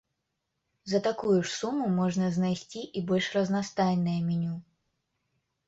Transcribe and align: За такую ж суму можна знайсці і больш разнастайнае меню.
За 0.93 1.01
такую 1.07 1.35
ж 1.43 1.47
суму 1.57 1.85
можна 1.99 2.31
знайсці 2.39 2.81
і 2.97 3.05
больш 3.13 3.29
разнастайнае 3.39 4.19
меню. 4.33 4.59